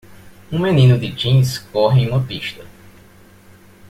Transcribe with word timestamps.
Um 0.51 0.57
menino 0.57 0.97
de 0.97 1.11
jeans 1.11 1.59
corre 1.59 2.01
em 2.01 2.09
uma 2.09 2.23
pista. 2.25 2.65